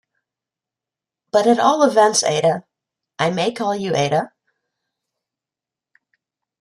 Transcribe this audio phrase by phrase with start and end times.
[1.31, 2.65] But at all events, Ada—
[3.19, 4.31] I may call you Ada?